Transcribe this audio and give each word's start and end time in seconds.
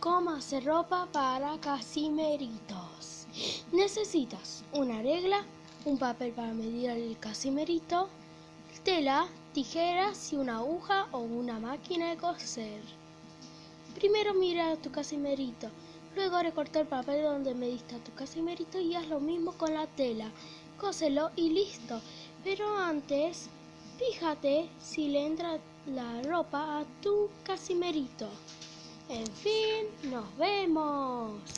cómo 0.00 0.30
hacer 0.30 0.64
ropa 0.64 1.08
para 1.12 1.58
casimeritos. 1.58 3.26
Necesitas 3.72 4.62
una 4.72 5.02
regla, 5.02 5.44
un 5.84 5.98
papel 5.98 6.32
para 6.32 6.52
medir 6.52 6.90
el 6.90 7.18
casimerito, 7.18 8.08
tela, 8.84 9.26
tijeras 9.54 10.32
y 10.32 10.36
una 10.36 10.58
aguja 10.58 11.08
o 11.10 11.18
una 11.18 11.58
máquina 11.58 12.10
de 12.10 12.16
coser. 12.16 12.80
Primero 13.94 14.34
mira 14.34 14.76
tu 14.76 14.90
casimerito, 14.92 15.68
luego 16.14 16.42
recorta 16.42 16.80
el 16.80 16.86
papel 16.86 17.24
donde 17.24 17.54
mediste 17.54 17.98
tu 17.98 18.12
casimerito 18.14 18.78
y 18.78 18.94
haz 18.94 19.08
lo 19.08 19.18
mismo 19.18 19.52
con 19.52 19.74
la 19.74 19.86
tela. 19.86 20.30
Cóselo 20.78 21.32
y 21.34 21.50
listo. 21.50 22.00
Pero 22.44 22.78
antes, 22.78 23.48
fíjate 23.98 24.68
si 24.80 25.08
le 25.08 25.26
entra 25.26 25.58
la 25.86 26.22
ropa 26.22 26.78
a 26.78 26.84
tu 27.02 27.28
casimerito. 27.42 28.28
En 29.08 29.26
fin, 29.26 29.67
nos 30.04 30.24
vemos. 30.36 31.40